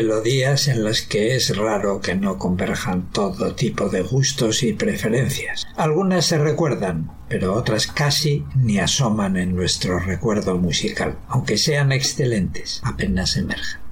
Melodías 0.00 0.66
en 0.66 0.82
las 0.82 1.02
que 1.02 1.36
es 1.36 1.54
raro 1.54 2.00
que 2.00 2.14
no 2.14 2.38
converjan 2.38 3.10
todo 3.12 3.54
tipo 3.54 3.90
de 3.90 4.00
gustos 4.00 4.62
y 4.62 4.72
preferencias. 4.72 5.66
Algunas 5.76 6.24
se 6.24 6.38
recuerdan, 6.38 7.10
pero 7.28 7.52
otras 7.52 7.86
casi 7.86 8.46
ni 8.56 8.78
asoman 8.78 9.36
en 9.36 9.54
nuestro 9.54 9.98
recuerdo 9.98 10.56
musical, 10.56 11.18
aunque 11.28 11.58
sean 11.58 11.92
excelentes, 11.92 12.80
apenas 12.82 13.36
emergen. 13.36 13.89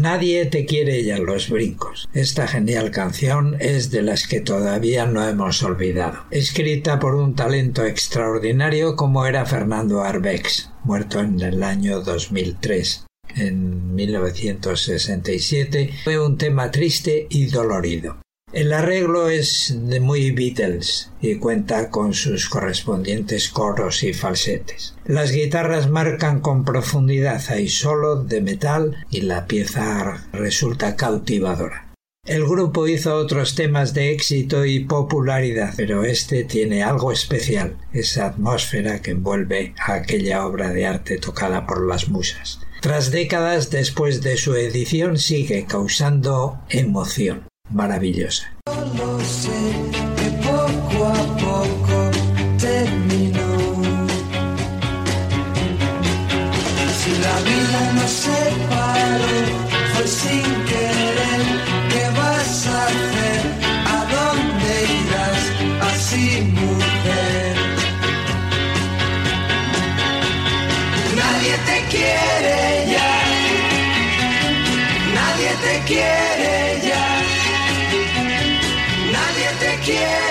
Nadie 0.00 0.46
te 0.46 0.64
quiere 0.64 1.04
ya 1.04 1.18
los 1.18 1.50
brincos. 1.50 2.08
Esta 2.14 2.48
genial 2.48 2.90
canción 2.90 3.58
es 3.60 3.90
de 3.90 4.00
las 4.00 4.26
que 4.26 4.40
todavía 4.40 5.04
no 5.04 5.28
hemos 5.28 5.62
olvidado. 5.62 6.24
Escrita 6.30 6.98
por 6.98 7.16
un 7.16 7.34
talento 7.34 7.84
extraordinario 7.84 8.96
como 8.96 9.26
era 9.26 9.44
Fernando 9.44 10.00
Arbex, 10.00 10.70
muerto 10.84 11.20
en 11.20 11.38
el 11.42 11.62
año 11.62 12.00
2003 12.00 13.04
en 13.36 13.94
1967, 13.94 15.90
fue 16.02 16.18
un 16.18 16.38
tema 16.38 16.70
triste 16.70 17.26
y 17.28 17.44
dolorido. 17.48 18.16
El 18.52 18.72
arreglo 18.72 19.30
es 19.30 19.72
de 19.76 20.00
muy 20.00 20.32
Beatles 20.32 21.12
y 21.20 21.36
cuenta 21.36 21.88
con 21.88 22.14
sus 22.14 22.48
correspondientes 22.48 23.48
coros 23.48 24.02
y 24.02 24.12
falsetes. 24.12 24.94
Las 25.04 25.30
guitarras 25.30 25.88
marcan 25.88 26.40
con 26.40 26.64
profundidad, 26.64 27.40
hay 27.48 27.68
solo 27.68 28.24
de 28.24 28.40
metal 28.40 29.06
y 29.08 29.20
la 29.20 29.46
pieza 29.46 30.26
resulta 30.32 30.96
cautivadora. 30.96 31.94
El 32.26 32.44
grupo 32.44 32.88
hizo 32.88 33.14
otros 33.14 33.54
temas 33.54 33.94
de 33.94 34.10
éxito 34.10 34.64
y 34.64 34.80
popularidad, 34.80 35.72
pero 35.76 36.04
este 36.04 36.42
tiene 36.42 36.82
algo 36.82 37.12
especial, 37.12 37.76
esa 37.92 38.26
atmósfera 38.26 39.00
que 39.00 39.12
envuelve 39.12 39.74
a 39.78 39.94
aquella 39.94 40.44
obra 40.44 40.70
de 40.72 40.86
arte 40.86 41.18
tocada 41.18 41.68
por 41.68 41.86
las 41.86 42.08
musas. 42.08 42.58
Tras 42.80 43.12
décadas 43.12 43.70
después 43.70 44.22
de 44.22 44.36
su 44.36 44.56
edición 44.56 45.18
sigue 45.18 45.66
causando 45.66 46.60
emoción 46.68 47.49
maravillosa. 47.72 48.44
Solo 48.66 49.20
sé 49.20 49.60
que 50.16 50.28
poco 50.46 51.06
a 51.06 51.22
poco 51.46 52.10
terminó. 52.58 53.50
Si 56.98 57.10
la 57.26 57.36
vida 57.48 57.92
nos 57.94 58.10
separó, 58.10 59.34
fue 59.94 60.06
sin 60.06 60.46
querer. 60.70 61.42
¿Qué 61.92 62.04
vas 62.18 62.66
a 62.66 62.86
hacer? 62.86 63.40
¿A 63.96 63.98
dónde 64.16 64.72
irás? 65.00 65.42
Así, 65.90 66.42
mujer. 66.42 67.56
Nadie 71.16 71.54
te 71.68 71.78
quiere 71.90 72.92
ya. 72.92 73.12
Nadie 75.14 75.50
te 75.64 75.74
quiere 75.86 76.69
ya. 79.90 80.29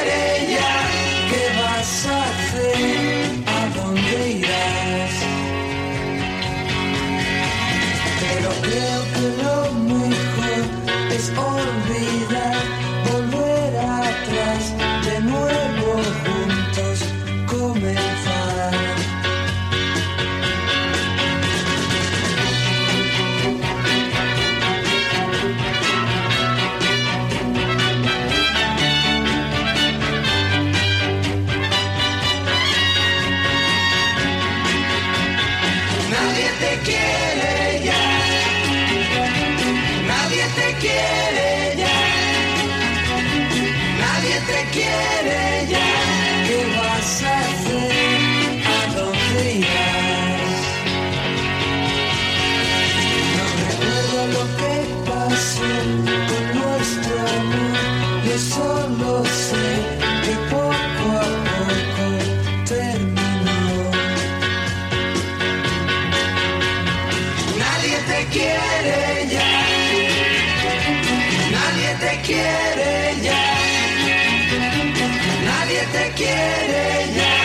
Te 75.92 76.12
quiere 76.16 77.14
ya. 77.16 77.36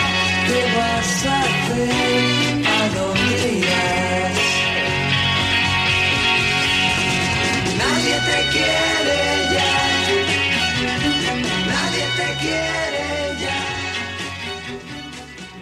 ¿Qué 0.46 0.60
vas 0.76 1.26
a 1.26 1.40
hacer? 1.40 2.66
¿A 2.66 2.88
dónde 2.96 3.38
irás? 3.58 4.38
Nadie 7.80 8.16
te 8.28 8.38
quiere 8.54 9.20
ya. 9.54 9.72
Nadie 11.72 12.06
te 12.18 12.28
quiere 12.42 13.06
ya. 13.42 13.58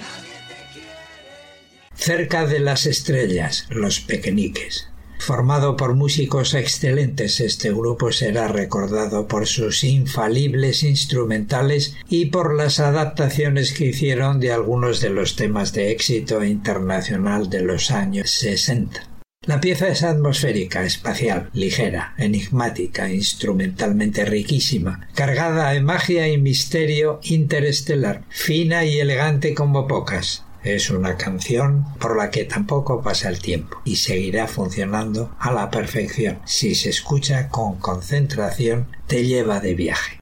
Nadie 0.03 0.37
te 0.49 0.57
quiere 0.73 1.95
Cerca 1.95 2.47
de 2.47 2.61
las 2.61 2.87
estrellas, 2.87 3.67
los 3.71 4.01
pequeñiques. 4.01 4.92
Formado 5.25 5.77
por 5.77 5.95
músicos 5.95 6.53
excelentes, 6.53 7.39
este 7.39 7.71
grupo 7.71 8.11
será 8.11 8.49
recordado 8.49 9.29
por 9.29 9.47
sus 9.47 9.85
infalibles 9.85 10.83
instrumentales 10.83 11.95
y 12.09 12.27
por 12.27 12.57
las 12.57 12.81
adaptaciones 12.81 13.73
que 13.73 13.87
hicieron 13.87 14.41
de 14.41 14.51
algunos 14.51 15.01
de 15.01 15.11
los 15.11 15.37
temas 15.37 15.73
de 15.73 15.93
éxito 15.93 16.43
internacional 16.43 17.49
de 17.49 17.63
los 17.63 17.93
años 17.93 18.33
60. 18.33 19.09
La 19.47 19.61
pieza 19.61 19.87
es 19.87 20.03
atmosférica, 20.03 20.83
espacial, 20.83 21.51
ligera, 21.53 22.15
enigmática, 22.19 23.09
instrumentalmente 23.09 24.25
riquísima, 24.25 25.07
cargada 25.15 25.71
de 25.71 25.83
magia 25.83 26.27
y 26.27 26.37
misterio 26.37 27.21
interestelar, 27.23 28.25
fina 28.29 28.85
y 28.85 28.99
elegante 28.99 29.55
como 29.55 29.87
pocas. 29.87 30.43
Es 30.63 30.91
una 30.91 31.17
canción 31.17 31.85
por 31.99 32.17
la 32.17 32.31
que 32.31 32.45
tampoco 32.45 33.03
pasa 33.03 33.29
el 33.29 33.41
tiempo 33.41 33.81
y 33.85 33.97
seguirá 33.97 34.47
funcionando 34.47 35.35
a 35.39 35.53
la 35.53 35.71
perfección. 35.71 36.39
Si 36.45 36.75
se 36.75 36.91
escucha 36.91 37.49
con 37.49 37.77
concentración, 37.77 38.87
te 39.07 39.27
lleva 39.27 39.61
de 39.61 39.75
viaje. 39.75 40.22